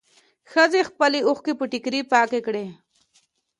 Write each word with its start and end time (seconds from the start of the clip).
ښځې 0.51 0.81
خپلې 0.89 1.19
اوښکې 1.27 1.53
په 1.59 1.65
ټيکري 1.71 2.01
پاکې 2.11 2.39
کړې. 2.47 2.65